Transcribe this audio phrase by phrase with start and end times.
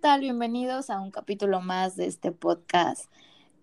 [0.00, 0.20] tal?
[0.20, 3.06] Bienvenidos a un capítulo más de este podcast.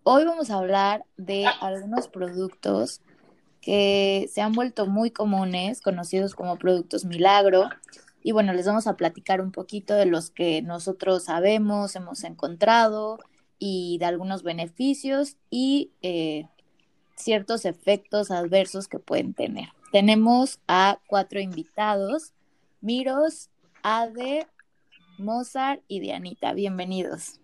[0.03, 2.99] Hoy vamos a hablar de algunos productos
[3.61, 7.69] que se han vuelto muy comunes, conocidos como productos milagro.
[8.21, 13.19] Y bueno, les vamos a platicar un poquito de los que nosotros sabemos, hemos encontrado
[13.57, 16.49] y de algunos beneficios y eh,
[17.15, 19.69] ciertos efectos adversos que pueden tener.
[19.93, 22.33] Tenemos a cuatro invitados,
[22.81, 23.49] Miros,
[23.83, 24.47] Ade,
[25.17, 26.53] Mozart y Dianita.
[26.53, 27.39] Bienvenidos.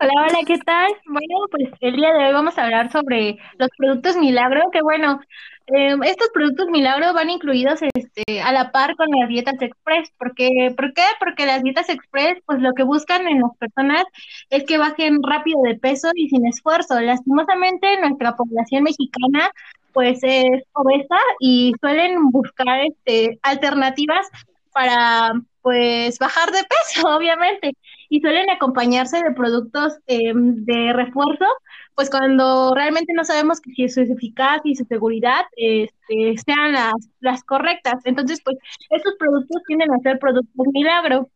[0.00, 0.90] Hola, hola, ¿qué tal?
[1.06, 5.20] Bueno, pues el día de hoy vamos a hablar sobre los productos milagro, que bueno,
[5.68, 10.10] eh, estos productos milagro van incluidos este, a la par con las dietas express.
[10.18, 11.04] Porque, ¿Por qué?
[11.20, 14.04] Porque las dietas express, pues lo que buscan en las personas
[14.50, 17.00] es que bajen rápido de peso y sin esfuerzo.
[17.00, 19.50] Lastimosamente, nuestra población mexicana
[19.92, 24.26] pues es obesa y suelen buscar este, alternativas
[24.72, 27.72] para pues bajar de peso, obviamente,
[28.08, 31.46] y suelen acompañarse de productos em, de refuerzo,
[31.94, 36.94] pues cuando realmente no sabemos que si su eficacia y su seguridad este, sean las,
[37.20, 38.04] las correctas.
[38.04, 38.58] Entonces, pues
[38.90, 41.28] estos productos tienden a ser productos milagro.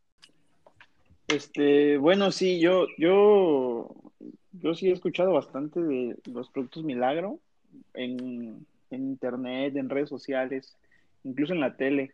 [1.27, 3.89] Este, bueno, sí, yo, yo,
[4.53, 7.39] yo sí he escuchado bastante de los productos milagro
[7.93, 10.77] en, en internet, en redes sociales,
[11.23, 12.11] incluso en la tele.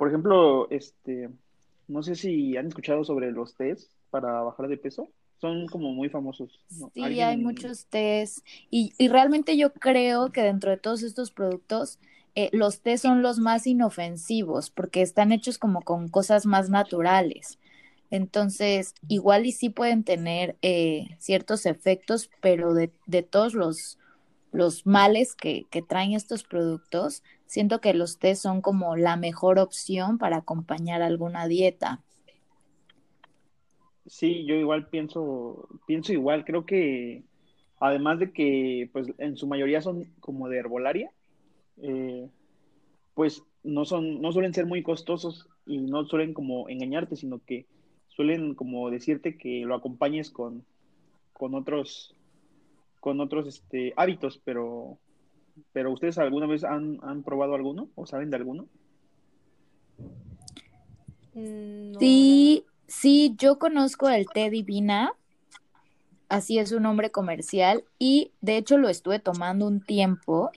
[0.00, 1.28] Por ejemplo, este,
[1.86, 5.10] no sé si han escuchado sobre los test para bajar de peso.
[5.42, 6.58] Son como muy famosos.
[6.94, 8.38] Sí, hay muchos test.
[8.70, 11.98] Y, y, realmente yo creo que dentro de todos estos productos,
[12.34, 17.58] eh, los test son los más inofensivos porque están hechos como con cosas más naturales.
[18.10, 23.98] Entonces, igual y sí pueden tener eh, ciertos efectos, pero de, de todos los,
[24.52, 30.18] los males que, traen estos productos, siento que los té son como la mejor opción
[30.18, 32.02] para acompañar alguna dieta.
[34.06, 37.22] Sí, yo igual pienso, pienso igual, creo que
[37.78, 41.12] además de que pues en su mayoría son como de herbolaria,
[41.78, 42.28] eh,
[43.14, 47.66] pues no son, no suelen ser muy costosos y no suelen como engañarte, sino que
[48.08, 50.64] suelen como decirte que lo acompañes con,
[51.32, 52.16] con otros
[53.00, 54.98] con otros este, hábitos, pero,
[55.72, 58.66] pero ¿ustedes alguna vez han, han probado alguno o saben de alguno?
[61.34, 65.12] Mm, sí, sí, yo conozco el té divina,
[66.28, 70.52] así es su nombre comercial, y de hecho lo estuve tomando un tiempo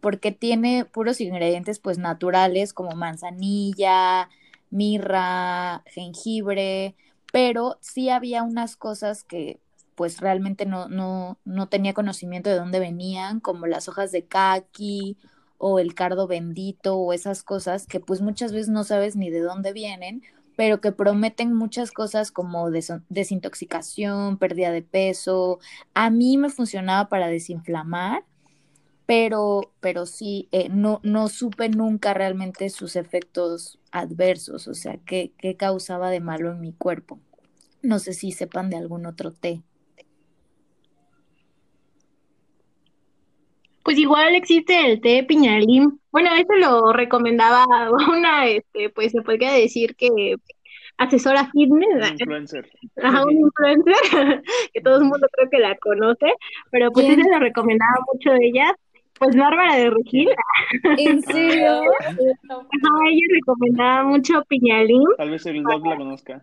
[0.00, 4.28] porque tiene puros ingredientes pues naturales como manzanilla,
[4.70, 6.94] mirra, jengibre,
[7.32, 9.60] pero sí había unas cosas que
[9.94, 15.16] pues realmente no, no, no tenía conocimiento de dónde venían, como las hojas de kaki
[15.58, 19.40] o el cardo bendito o esas cosas que pues muchas veces no sabes ni de
[19.40, 20.22] dónde vienen,
[20.56, 25.58] pero que prometen muchas cosas como desintoxicación, pérdida de peso.
[25.94, 28.24] A mí me funcionaba para desinflamar,
[29.06, 35.32] pero, pero sí, eh, no, no supe nunca realmente sus efectos adversos, o sea, qué,
[35.38, 37.20] qué causaba de malo en mi cuerpo.
[37.82, 39.62] No sé si sepan de algún otro té.
[43.84, 46.00] Pues igual existe el té piñalín.
[46.10, 47.64] Bueno, eso lo recomendaba
[48.10, 50.36] una, este, pues se podría decir que
[50.96, 52.10] asesora fitness.
[52.10, 52.70] Un influencer.
[53.02, 53.94] Ajá, un influencer,
[54.72, 56.32] que todo el mundo creo que la conoce,
[56.70, 58.74] pero pues eso lo recomendaba mucho de ella.
[59.18, 60.28] Pues Bárbara de Regil.
[60.98, 61.82] ¿En serio?
[62.00, 65.04] Ajá, ella recomendaba mucho piñalín.
[65.16, 66.42] Tal vez el dog la conozca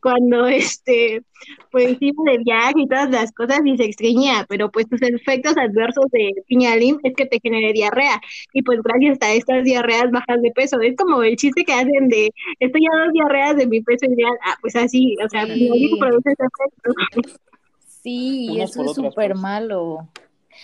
[0.00, 1.22] cuando este
[1.70, 5.56] pues iba de viaje y todas las cosas y se extrañía, pero pues tus efectos
[5.56, 8.20] adversos de piñalín es que te genere diarrea
[8.52, 12.08] y pues gracias a estas diarreas bajas de peso, es como el chiste que hacen
[12.08, 15.96] de estoy a dos diarreas de mi peso ideal, ah, pues así, o sea, sí.
[15.98, 17.28] produce ese efecto.
[17.86, 20.08] Sí, eso es súper malo.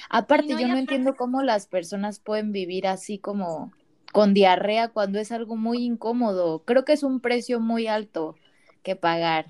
[0.09, 3.73] Aparte, yo no entiendo cómo las personas pueden vivir así como
[4.13, 6.63] con diarrea cuando es algo muy incómodo.
[6.65, 8.37] Creo que es un precio muy alto
[8.85, 9.47] que pagar.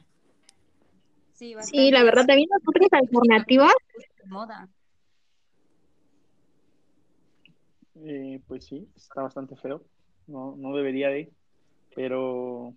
[1.34, 3.75] Sí, sí la verdad, también las otras alternativas.
[4.26, 4.69] Moda.
[7.96, 9.82] Eh, pues sí, está bastante feo.
[10.26, 11.31] No, no debería de.
[11.94, 12.75] Pero,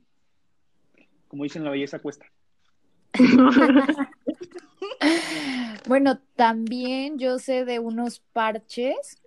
[1.27, 2.25] como dicen, la belleza cuesta.
[5.87, 9.21] bueno, también yo sé de unos parches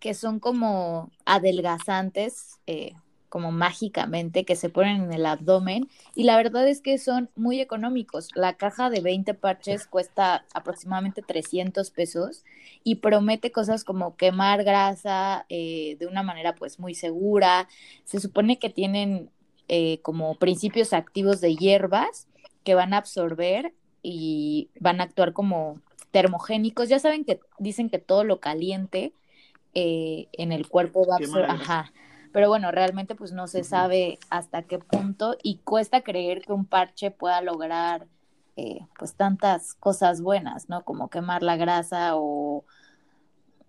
[0.00, 2.94] que son como adelgazantes, eh,
[3.30, 7.60] como mágicamente que se ponen en el abdomen y la verdad es que son muy
[7.60, 8.28] económicos.
[8.34, 12.44] La caja de 20 parches cuesta aproximadamente 300 pesos
[12.84, 17.68] y promete cosas como quemar grasa eh, de una manera pues muy segura.
[18.04, 19.30] Se supone que tienen
[19.68, 22.26] eh, como principios activos de hierbas
[22.64, 23.72] que van a absorber
[24.02, 25.80] y van a actuar como
[26.10, 26.88] termogénicos.
[26.88, 29.12] Ya saben que dicen que todo lo caliente
[29.74, 31.50] eh, en el cuerpo va a absorber.
[31.50, 31.92] Ajá.
[32.32, 36.64] Pero bueno, realmente pues no se sabe hasta qué punto y cuesta creer que un
[36.64, 38.06] parche pueda lograr
[38.56, 40.84] eh, pues tantas cosas buenas, ¿no?
[40.84, 42.64] Como quemar la grasa o,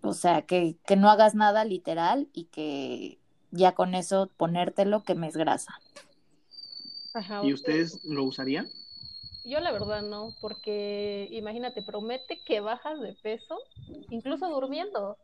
[0.02, 3.18] o sea, que, que no hagas nada literal y que
[3.50, 5.74] ya con eso ponértelo quemes grasa.
[7.14, 8.68] Ajá, ¿Y ustedes lo usarían?
[9.44, 13.58] Yo la verdad no, porque imagínate, promete que bajas de peso,
[14.10, 15.18] incluso durmiendo.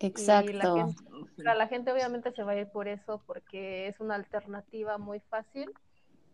[0.00, 0.94] Exacto.
[1.36, 5.20] la, la gente obviamente se va a ir por eso, porque es una alternativa muy
[5.20, 5.70] fácil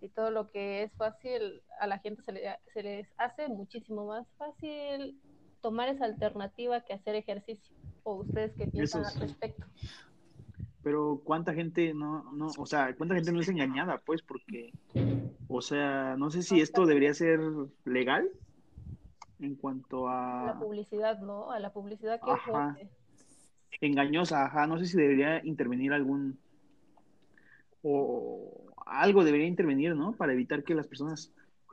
[0.00, 2.42] y todo lo que es fácil a la gente se, le,
[2.72, 5.20] se les hace muchísimo más fácil
[5.60, 7.74] tomar esa alternativa que hacer ejercicio.
[8.04, 9.66] ¿O ustedes qué piensan al respecto?
[10.84, 14.72] Pero cuánta gente no, no, o sea, cuánta gente no es engañada, pues, porque,
[15.48, 17.40] o sea, no sé si esto debería ser
[17.84, 18.28] legal
[19.40, 20.44] en cuanto a...
[20.46, 21.50] La publicidad, ¿no?
[21.50, 22.76] A la publicidad que ajá.
[23.80, 26.38] Engañosa, ajá, no sé si debería intervenir algún...
[27.82, 30.12] o algo debería intervenir, ¿no?
[30.12, 31.32] Para evitar que las personas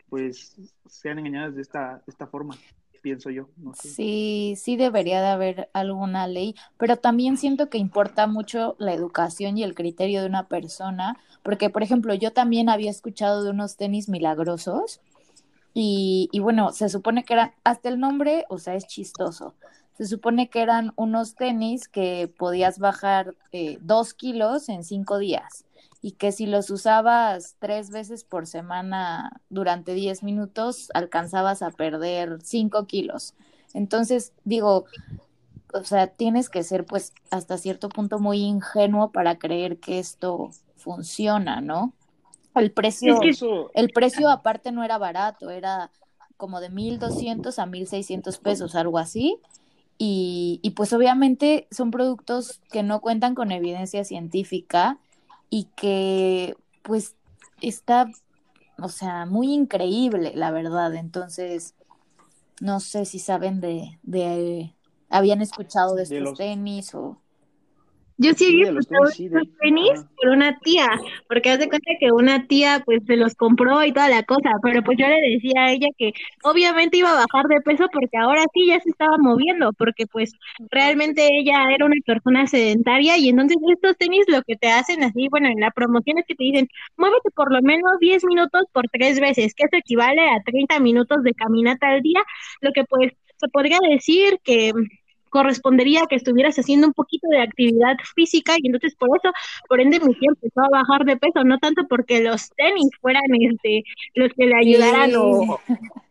[0.09, 0.55] pues
[0.85, 2.55] sean engañadas de esta, esta forma,
[3.01, 3.49] pienso yo.
[3.57, 3.89] No sé.
[3.89, 9.57] Sí, sí debería de haber alguna ley, pero también siento que importa mucho la educación
[9.57, 13.75] y el criterio de una persona, porque por ejemplo yo también había escuchado de unos
[13.75, 15.01] tenis milagrosos
[15.73, 19.55] y, y bueno, se supone que eran, hasta el nombre, o sea, es chistoso.
[19.97, 25.65] Se supone que eran unos tenis que podías bajar eh, dos kilos en cinco días
[26.01, 32.39] y que si los usabas tres veces por semana durante diez minutos, alcanzabas a perder
[32.43, 33.35] cinco kilos.
[33.73, 34.85] Entonces, digo,
[35.73, 40.49] o sea, tienes que ser pues hasta cierto punto muy ingenuo para creer que esto
[40.75, 41.93] funciona, ¿no?
[42.53, 43.19] El precio,
[43.73, 45.89] el precio aparte no era barato, era
[46.37, 49.39] como de 1.200 a 1.600 pesos, algo así.
[49.97, 54.99] Y, y pues obviamente son productos que no cuentan con evidencia científica
[55.49, 57.15] y que pues
[57.61, 58.09] está,
[58.79, 60.95] o sea, muy increíble, la verdad.
[60.95, 61.75] Entonces,
[62.59, 64.73] no sé si saben de, de
[65.09, 67.17] habían escuchado de, estos tenis o...
[68.17, 68.61] Yo sí,
[69.13, 70.87] sí los tenis, por una tía,
[71.27, 74.83] porque hace cuenta que una tía pues se los compró y toda la cosa, pero
[74.83, 76.13] pues yo le decía a ella que
[76.43, 80.33] obviamente iba a bajar de peso porque ahora sí ya se estaba moviendo, porque pues
[80.69, 85.27] realmente ella era una persona sedentaria y entonces estos tenis lo que te hacen así,
[85.29, 86.67] bueno, en la promoción es que te dicen,
[86.97, 91.23] muévete por lo menos 10 minutos por tres veces, que eso equivale a 30 minutos
[91.23, 92.21] de caminata al día,
[92.61, 94.71] lo que pues se podría decir que
[95.33, 99.33] correspondería que estuvieras haciendo un poquito de actividad física y entonces por eso,
[99.67, 103.23] por ende, mi tiempo empezó a bajar de peso, no tanto porque los tenis fueran
[103.39, 103.83] este,
[104.13, 105.59] los que le ayudaran o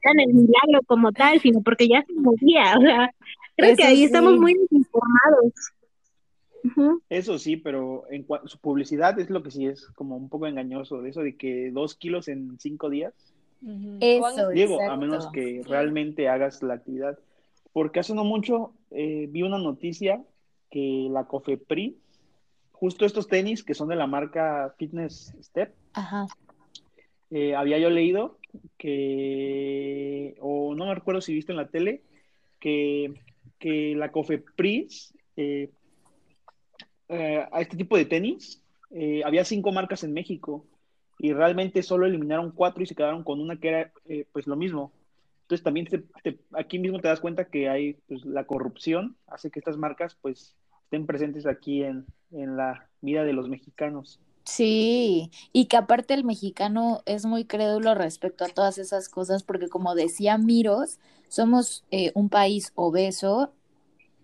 [0.03, 3.15] eran el milagro como tal, sino porque ya se movía, o sea,
[3.57, 5.53] creo que ahí estamos muy desinformados.
[7.09, 11.01] Eso sí, pero en su publicidad es lo que sí es como un poco engañoso,
[11.01, 13.15] de eso de que dos kilos en cinco días.
[14.01, 17.17] Eso, Digo, a menos que realmente hagas la actividad.
[17.73, 20.23] Porque hace no mucho eh, vi una noticia
[20.71, 21.99] que la Cofepri,
[22.73, 25.75] justo estos tenis que son de la marca Fitness Step,
[27.31, 28.39] eh, había yo leído
[28.77, 32.03] que, o no me recuerdo si viste en la tele,
[32.61, 33.15] que,
[33.59, 34.89] que la Cofepri
[35.37, 35.71] eh,
[37.09, 38.63] a este tipo de tenis,
[39.25, 40.67] había cinco marcas en México
[41.19, 43.93] y realmente solo eliminaron cuatro y se quedaron con una que era
[44.33, 44.93] pues lo mismo,
[45.53, 45.87] entonces también
[46.53, 50.57] aquí mismo te das cuenta que hay pues, la corrupción, hace que estas marcas pues
[50.85, 54.19] estén presentes aquí en, en la vida de los mexicanos.
[54.45, 59.69] Sí, y que aparte el mexicano es muy crédulo respecto a todas esas cosas, porque
[59.69, 63.53] como decía Miros, somos eh, un país obeso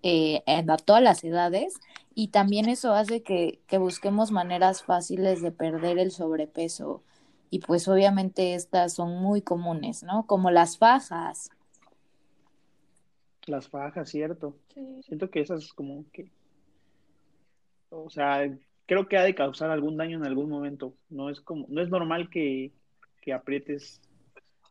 [0.03, 1.75] eh, a todas las edades,
[2.15, 7.03] y también eso hace que, que busquemos maneras fáciles de perder el sobrepeso
[7.51, 10.27] y pues obviamente estas son muy comunes, ¿no?
[10.27, 11.51] Como las fajas.
[13.47, 14.57] Las fajas, cierto.
[15.03, 16.31] Siento que esas como que,
[17.91, 18.51] o sea,
[18.87, 20.95] creo que ha de causar algún daño en algún momento.
[21.09, 22.73] No es como, no es normal que,
[23.23, 24.01] que aprietes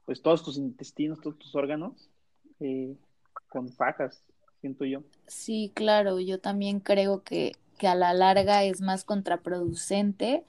[0.05, 2.09] pues todos tus intestinos, todos tus órganos
[2.59, 2.95] eh,
[3.49, 4.23] con fajas,
[4.61, 5.03] siento yo.
[5.27, 10.45] Sí, claro, yo también creo que, que a la larga es más contraproducente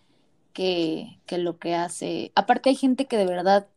[0.53, 2.33] que, que lo que hace.
[2.35, 3.69] Aparte hay gente que de verdad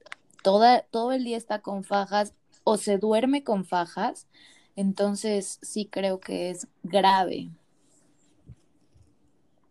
[0.43, 4.27] toda, todo el día está con fajas o se duerme con fajas,
[4.75, 7.49] entonces sí creo que es grave.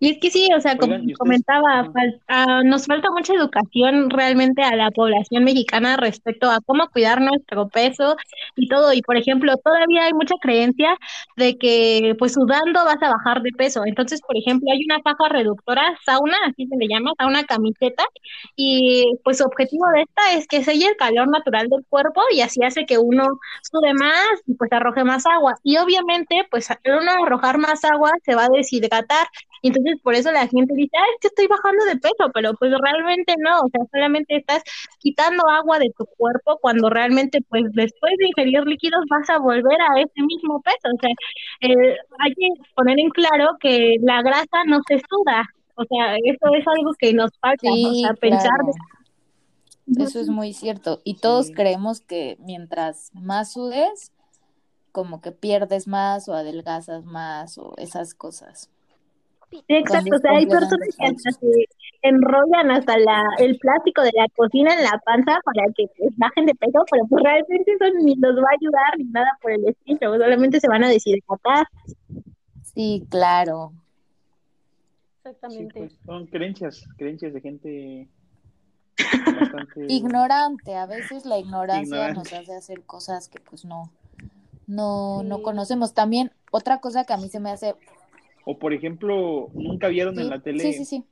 [0.00, 1.92] Y es que sí, o sea, como comentaba,
[2.28, 7.68] ah, nos falta mucha educación realmente a la población mexicana respecto a cómo cuidar nuestro
[7.68, 8.16] peso
[8.56, 8.94] y todo.
[8.94, 10.96] Y por ejemplo, todavía hay mucha creencia
[11.36, 13.82] de que pues sudando vas a bajar de peso.
[13.84, 18.04] Entonces, por ejemplo, hay una faja reductora, sauna, así se le llama, sauna camiseta,
[18.56, 22.40] y pues su objetivo de esta es que selle el calor natural del cuerpo y
[22.40, 23.24] así hace que uno
[23.70, 25.56] sude más y pues arroje más agua.
[25.62, 29.26] Y obviamente, pues al uno arrojar más agua se va a deshidratar
[29.68, 33.34] entonces por eso la gente dice, ay, que estoy bajando de peso, pero pues realmente
[33.38, 34.62] no, o sea, solamente estás
[34.98, 39.80] quitando agua de tu cuerpo cuando realmente pues después de ingerir líquidos vas a volver
[39.80, 40.94] a ese mismo peso.
[40.94, 41.10] O sea,
[41.60, 46.54] eh, hay que poner en claro que la grasa no se suda, o sea, eso
[46.54, 48.58] es algo que nos falta, o sea, pensar.
[49.98, 51.00] Eso es muy cierto.
[51.04, 54.12] Y todos creemos que mientras más sudes,
[54.92, 58.70] como que pierdes más o adelgazas más o esas cosas.
[59.68, 61.68] Exacto, o sea, hay personas que hasta se
[62.02, 66.46] enrollan hasta la, el plástico de la cocina en la panza para que pues, bajen
[66.46, 69.68] de peso, pero pues realmente eso ni los va a ayudar ni nada por el
[69.68, 71.66] estilo, solamente se van a deshidratar.
[72.62, 73.72] Sí, claro.
[75.18, 75.80] Exactamente.
[75.80, 78.08] Pues, son creencias, creencias de gente
[79.40, 79.86] bastante...
[79.88, 80.76] ignorante.
[80.76, 83.90] A veces la ignorancia nos hace hacer cosas que pues no,
[84.66, 85.92] no, no conocemos.
[85.92, 87.74] También otra cosa que a mí se me hace
[88.44, 90.60] o por ejemplo, nunca vieron en la tele.
[90.60, 91.04] Sí, sí, sí.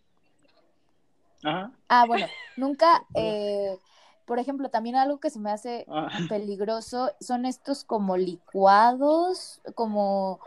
[1.43, 1.73] Ajá.
[1.89, 3.77] Ah, bueno, nunca, eh,
[4.25, 6.09] por ejemplo, también algo que se me hace ah.
[6.29, 10.41] peligroso son estos como licuados, como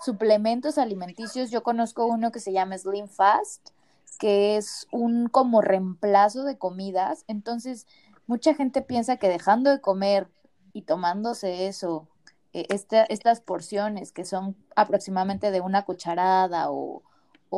[0.00, 1.50] suplementos alimenticios.
[1.50, 3.70] Yo conozco uno que se llama Slim Fast,
[4.18, 7.24] que es un como reemplazo de comidas.
[7.26, 7.86] Entonces,
[8.26, 10.28] mucha gente piensa que dejando de comer
[10.72, 12.08] y tomándose eso
[12.54, 17.02] eh, estas porciones que son aproximadamente de una cucharada o,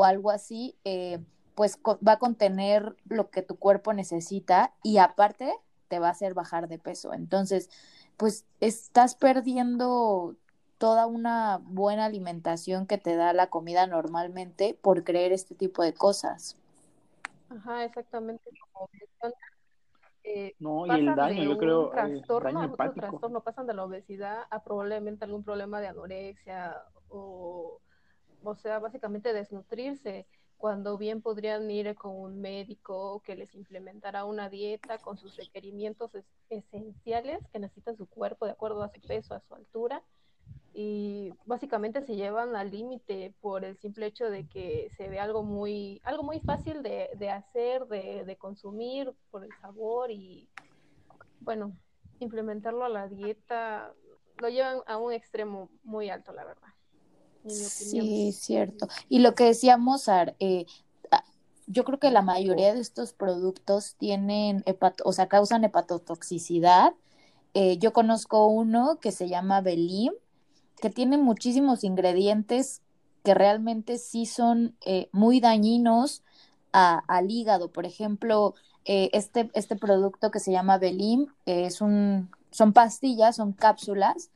[0.03, 1.19] algo así, eh,
[1.55, 5.55] pues va a contener lo que tu cuerpo necesita y aparte
[5.89, 7.15] te va a hacer bajar de peso.
[7.15, 7.71] Entonces,
[8.17, 10.37] pues estás perdiendo
[10.79, 15.95] toda una buena alimentación que te da la comida normalmente por creer este tipo de
[15.95, 16.57] cosas.
[17.49, 18.51] Ajá, exactamente.
[18.73, 18.89] Como
[20.29, 24.65] eh, no, y el daño, yo creo, trastorno, daño trastorno, pasan de la obesidad a
[24.65, 27.79] probablemente algún problema de anorexia o,
[28.43, 34.49] o sea, básicamente desnutrirse, cuando bien podrían ir con un médico que les implementara una
[34.51, 36.11] dieta con sus requerimientos
[36.51, 40.03] esenciales que necesita su cuerpo de acuerdo a su peso, a su altura,
[40.75, 45.43] y básicamente se llevan al límite por el simple hecho de que se ve algo
[45.43, 50.49] muy, algo muy fácil de, de hacer, de, de, consumir por el sabor y
[51.41, 51.75] bueno,
[52.21, 53.95] implementarlo a la dieta
[54.39, 56.69] lo llevan a un extremo muy alto, la verdad.
[57.47, 58.89] Sí, cierto.
[59.09, 60.67] Y lo que decía Mozart, eh,
[61.67, 64.65] yo creo que la mayoría de estos productos tienen,
[65.05, 66.95] o sea, causan hepatotoxicidad.
[67.55, 70.13] Eh, yo conozco uno que se llama Belim,
[70.81, 72.83] que tiene muchísimos ingredientes
[73.25, 76.23] que realmente sí son eh, muy dañinos
[76.73, 77.73] al hígado.
[77.73, 78.55] Por ejemplo,
[78.85, 84.31] eh, este, este producto que se llama Belim es un, son pastillas, son cápsulas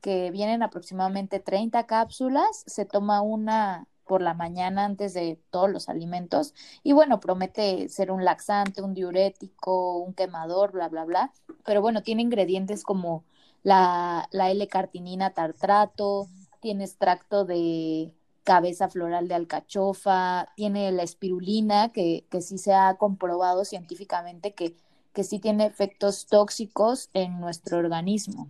[0.00, 5.88] que vienen aproximadamente 30 cápsulas, se toma una por la mañana antes de todos los
[5.88, 11.32] alimentos y bueno, promete ser un laxante, un diurético, un quemador, bla, bla, bla,
[11.64, 13.24] pero bueno, tiene ingredientes como
[13.64, 16.28] la, la L-cartinina tartrato,
[16.60, 18.12] tiene extracto de
[18.44, 24.76] cabeza floral de alcachofa, tiene la espirulina, que, que sí se ha comprobado científicamente que,
[25.12, 28.48] que sí tiene efectos tóxicos en nuestro organismo.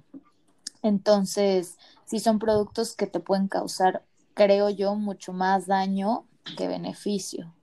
[0.83, 4.04] Entonces, sí son productos que te pueden causar,
[4.35, 7.54] creo yo, mucho más daño que beneficio.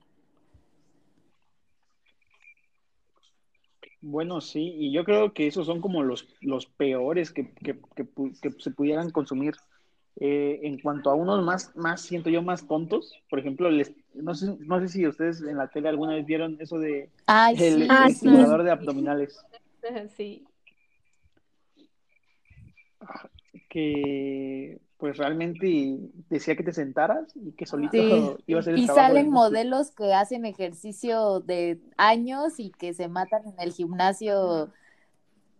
[4.02, 8.50] Bueno, sí, y yo creo que esos son como los, los peores que, que, que,
[8.58, 9.54] se pudieran consumir.
[10.16, 14.34] Eh, en cuanto a unos más, más, siento yo, más tontos, por ejemplo, les, no,
[14.34, 17.08] sé, no sé si ustedes en la tele alguna vez vieron eso de
[17.58, 19.40] el, ah, estimulador de abdominales.
[20.16, 20.44] Sí.
[23.68, 25.98] Que pues realmente
[26.30, 30.14] decía que te sentaras y que solito iba a ser el Y salen modelos que
[30.14, 34.70] hacen ejercicio de años y que se matan en el gimnasio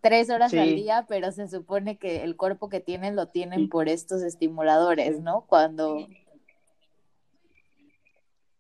[0.01, 3.89] tres horas al día, pero se supone que el cuerpo que tienen lo tienen por
[3.89, 5.41] estos estimuladores, ¿no?
[5.49, 6.07] Cuando...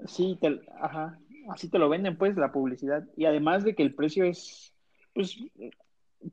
[0.07, 0.37] Sí,
[0.81, 1.17] ajá,
[1.49, 3.05] así te lo venden pues la publicidad.
[3.17, 4.73] Y además de que el precio es,
[5.15, 5.39] pues,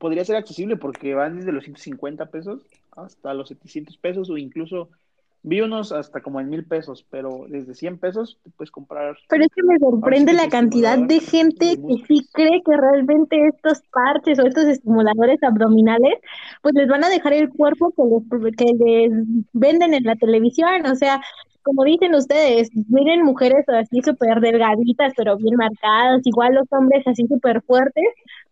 [0.00, 4.90] podría ser accesible porque van desde los 150 pesos hasta los 700 pesos o incluso
[5.42, 9.16] Vi unos hasta como en mil pesos, pero desde 100 pesos te puedes comprar.
[9.30, 13.80] Pero es que me sorprende la cantidad de gente que sí cree que realmente estos
[13.90, 16.18] parches o estos estimuladores abdominales,
[16.60, 19.12] pues les van a dejar el cuerpo que les, que les
[19.54, 20.84] venden en la televisión.
[20.84, 21.22] O sea,
[21.62, 27.26] como dicen ustedes, miren mujeres así súper delgaditas, pero bien marcadas, igual los hombres así
[27.26, 28.04] súper fuertes,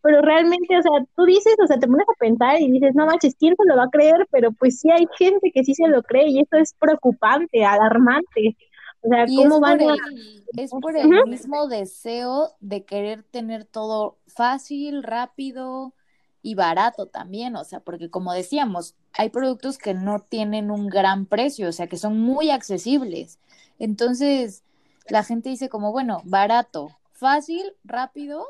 [0.03, 3.07] pero realmente, o sea, tú dices, o sea, te pones a pensar y dices, no
[3.07, 4.27] manches, ¿quién se lo va a creer?
[4.31, 8.57] Pero pues sí hay gente que sí se lo cree y eso es preocupante, alarmante.
[9.01, 9.95] O sea, ¿cómo van a...?
[9.95, 15.95] El, es por el mismo deseo de querer tener todo fácil, rápido
[16.43, 21.27] y barato también, o sea, porque como decíamos, hay productos que no tienen un gran
[21.27, 23.39] precio, o sea, que son muy accesibles.
[23.79, 24.63] Entonces,
[25.09, 28.47] la gente dice como, bueno, barato, fácil, rápido,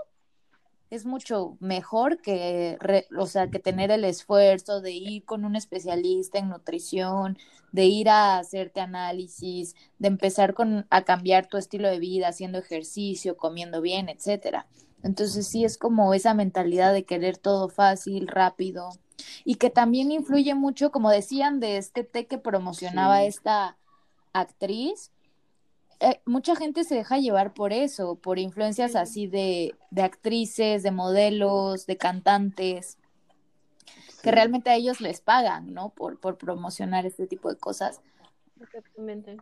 [0.91, 2.79] es mucho mejor que,
[3.19, 7.39] o sea, que tener el esfuerzo de ir con un especialista en nutrición,
[7.73, 12.59] de ir a hacerte análisis, de empezar con, a cambiar tu estilo de vida, haciendo
[12.59, 14.67] ejercicio, comiendo bien, etcétera.
[15.03, 18.91] Entonces sí es como esa mentalidad de querer todo fácil, rápido,
[19.45, 23.77] y que también influye mucho, como decían, de este té que promocionaba esta
[24.33, 25.13] actriz,
[26.01, 30.91] eh, mucha gente se deja llevar por eso, por influencias así de, de actrices, de
[30.91, 32.99] modelos, de cantantes,
[34.23, 35.91] que realmente a ellos les pagan, ¿no?
[35.91, 38.01] Por, por promocionar este tipo de cosas.
[38.61, 39.37] Exactamente.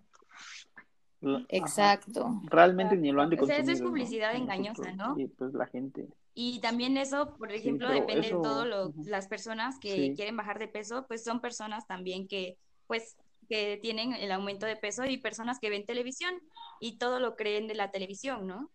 [1.48, 2.40] Exacto.
[2.44, 5.18] Realmente ni lo han de O sea, eso es publicidad engañosa, ¿no?
[5.18, 6.08] Y pues la gente.
[6.34, 11.06] Y también eso, por ejemplo, depende de todas las personas que quieren bajar de peso,
[11.06, 15.70] pues son personas también que, pues, que tienen el aumento de peso y personas que
[15.70, 16.34] ven televisión
[16.80, 18.70] y todo lo creen de la televisión, ¿no?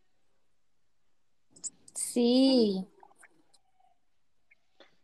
[1.93, 2.87] Sí.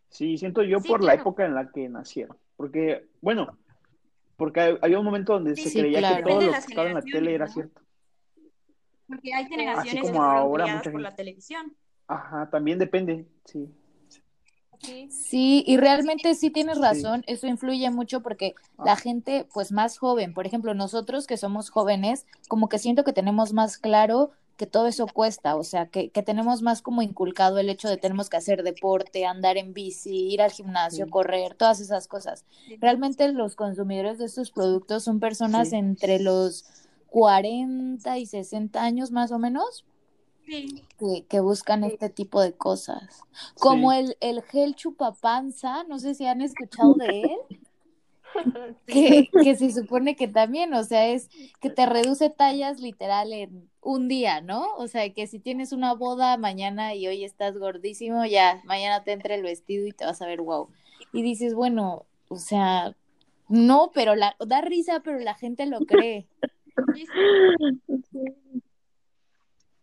[0.09, 2.37] Sí, siento yo por la época en la que nacieron.
[2.55, 3.57] Porque, bueno,
[4.35, 7.35] porque había un momento donde se creía que todo lo que estaba en la tele
[7.35, 7.81] era cierto.
[9.07, 11.75] Porque hay generaciones que fueron ahora por la televisión.
[12.07, 13.69] Ajá, también depende, sí.
[15.09, 18.83] Sí, y realmente sí tienes razón, eso influye mucho porque ah.
[18.85, 23.13] la gente pues más joven, por ejemplo, nosotros que somos jóvenes, como que siento que
[23.13, 27.59] tenemos más claro que todo eso cuesta, o sea, que, que tenemos más como inculcado
[27.59, 31.79] el hecho de tenemos que hacer deporte, andar en bici, ir al gimnasio, correr, todas
[31.79, 32.43] esas cosas.
[32.79, 36.65] Realmente los consumidores de estos productos son personas entre los
[37.09, 39.85] 40 y 60 años más o menos
[41.29, 43.21] que, buscan este tipo de cosas.
[43.59, 47.39] Como el, el gel chupapanza, no sé si han escuchado de él.
[48.85, 51.29] Que, que, se supone que también, o sea, es
[51.59, 54.75] que te reduce tallas literal en un día, ¿no?
[54.75, 59.13] O sea, que si tienes una boda mañana y hoy estás gordísimo, ya mañana te
[59.13, 60.69] entra el vestido y te vas a ver wow.
[61.13, 62.95] Y dices, bueno, o sea,
[63.47, 66.27] no, pero la da risa, pero la gente lo cree.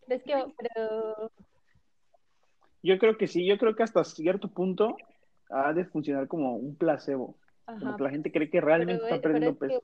[0.09, 1.31] Es que, pero...
[2.83, 4.97] Yo creo que sí, yo creo que hasta cierto punto
[5.51, 7.37] ha de funcionar como un placebo.
[7.65, 9.83] Como que la gente cree que realmente está perdiendo peso.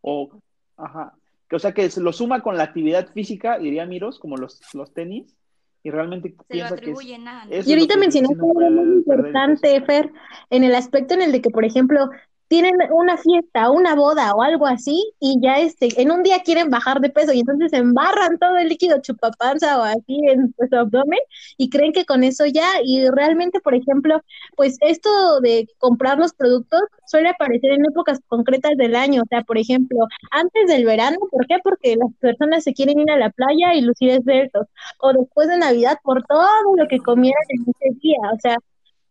[0.00, 0.30] O,
[0.76, 1.14] ajá.
[1.50, 4.94] o sea, que se lo suma con la actividad física, diría Miros, como los, los
[4.94, 5.36] tenis,
[5.82, 10.12] y realmente piensa que es, Y ahorita mencionaste algo muy importante, Fer,
[10.50, 12.10] en el aspecto en el de que, por ejemplo,
[12.48, 16.70] tienen una fiesta, una boda o algo así y ya este, en un día quieren
[16.70, 21.18] bajar de peso y entonces embarran todo el líquido chupapanza o así en su abdomen
[21.56, 24.20] y creen que con eso ya y realmente, por ejemplo,
[24.56, 29.42] pues esto de comprar los productos suele aparecer en épocas concretas del año, o sea,
[29.42, 29.98] por ejemplo,
[30.30, 31.56] antes del verano, ¿por qué?
[31.62, 34.66] Porque las personas se quieren ir a la playa y lucir esbeltos
[35.00, 38.56] o después de Navidad por todo lo que comieran en ese día, o sea,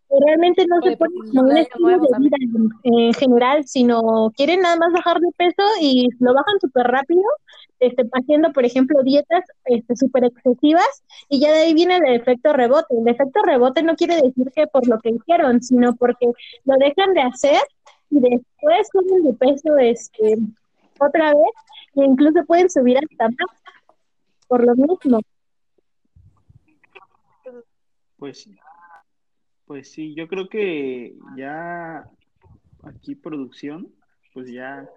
[0.10, 2.38] realmente no se pone como un estilo de vida
[2.84, 7.24] en, general, sino quieren nada más bajar de peso y lo bajan súper rápido,
[7.80, 12.54] este, haciendo, por ejemplo, dietas este, súper excesivas y ya de ahí viene el efecto
[12.54, 12.96] rebote.
[12.98, 16.28] El efecto rebote no quiere decir que por lo que hicieron, sino porque
[16.64, 17.62] lo dejan de hacer
[18.10, 20.38] y después suben de peso este,
[21.00, 21.52] otra vez
[21.96, 23.66] e incluso pueden subir hasta más
[24.48, 25.20] por lo mismo.
[28.18, 28.48] Pues
[29.66, 32.10] pues sí, yo creo que ya
[32.84, 33.92] aquí producción,
[34.34, 34.88] pues ya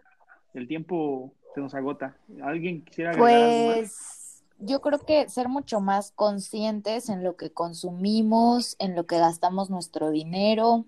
[0.54, 2.16] el tiempo se nos agota.
[2.42, 8.76] ¿Alguien quisiera agregar Pues yo creo que ser mucho más conscientes en lo que consumimos,
[8.78, 10.84] en lo que gastamos nuestro dinero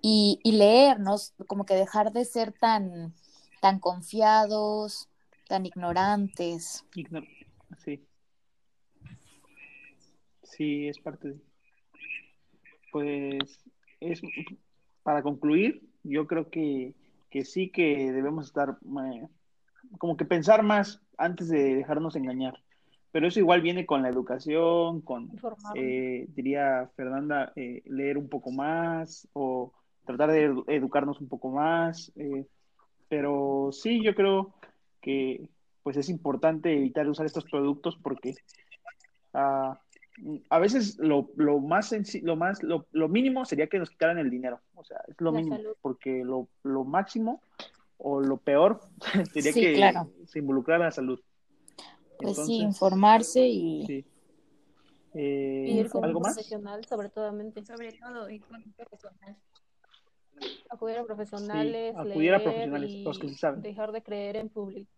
[0.00, 3.14] y, y leernos, como que dejar de ser tan,
[3.60, 5.08] tan confiados,
[5.48, 6.84] tan ignorantes.
[7.78, 8.06] sí.
[10.42, 11.53] Sí, es parte de
[12.94, 13.58] pues
[13.98, 14.22] es
[15.02, 16.94] para concluir, yo creo que,
[17.28, 18.78] que sí que debemos estar,
[19.12, 19.26] eh,
[19.98, 22.62] como que pensar más antes de dejarnos engañar.
[23.10, 25.28] Pero eso igual viene con la educación, con,
[25.74, 29.72] eh, diría Fernanda, eh, leer un poco más o
[30.06, 32.12] tratar de educarnos un poco más.
[33.08, 34.54] pero sí, yo creo
[35.00, 35.48] que
[35.82, 38.36] pues es importante evitar usar estos productos porque
[39.32, 39.74] uh,
[40.48, 44.30] a veces lo, lo más lo más lo, lo, mínimo sería que nos quitaran el
[44.30, 47.42] dinero o sea es lo mínimo porque lo, lo, máximo
[47.98, 48.80] o lo peor
[49.32, 51.20] sería que se involucrara la salud.
[52.18, 54.04] Pues sí informarse y sí.
[55.14, 57.30] eh, algo más profesional sobre todo
[57.64, 59.36] sobre todo y con profesional.
[60.68, 63.62] Acudir a profesionales, acudir a profesionales los que sí saben.
[63.62, 64.50] dejar de creer en,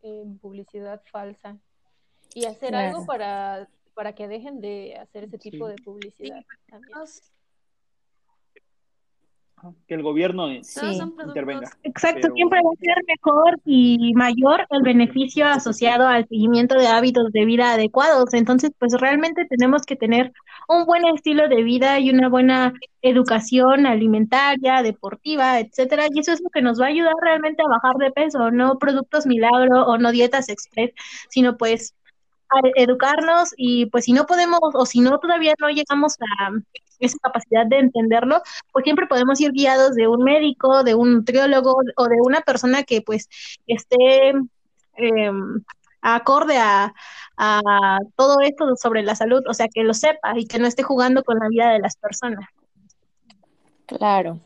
[0.02, 1.58] en publicidad falsa.
[2.34, 6.44] Y hacer algo para para que dejen de hacer ese tipo de publicidad.
[9.88, 11.70] Que el gobierno intervenga.
[11.82, 17.32] Exacto, siempre va a ser mejor y mayor el beneficio asociado al seguimiento de hábitos
[17.32, 18.34] de vida adecuados.
[18.34, 20.30] Entonces, pues realmente tenemos que tener
[20.68, 26.42] un buen estilo de vida y una buena educación alimentaria, deportiva, etcétera, y eso es
[26.42, 29.96] lo que nos va a ayudar realmente a bajar de peso, no productos milagro o
[29.96, 30.90] no dietas express,
[31.30, 31.94] sino pues
[32.76, 36.50] educarnos y pues si no podemos o si no todavía no llegamos a
[36.98, 41.76] esa capacidad de entenderlo, pues siempre podemos ir guiados de un médico, de un nutriólogo
[41.96, 43.28] o de una persona que pues
[43.66, 44.32] esté
[44.96, 45.30] eh,
[46.00, 46.94] acorde a,
[47.36, 50.82] a todo esto sobre la salud, o sea, que lo sepa y que no esté
[50.82, 52.46] jugando con la vida de las personas.
[53.86, 54.40] Claro.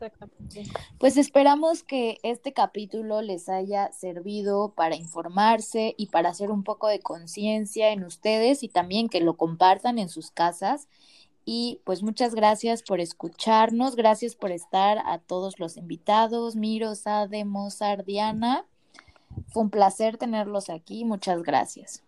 [0.99, 6.89] Pues esperamos que este capítulo les haya servido para informarse y para hacer un poco
[6.89, 10.89] de conciencia en ustedes y también que lo compartan en sus casas.
[11.47, 17.47] Y pues muchas gracias por escucharnos, gracias por estar a todos los invitados, Miro, Sade,
[17.47, 18.67] Mozart, Diana.
[19.49, 22.03] Fue un placer tenerlos aquí, muchas gracias.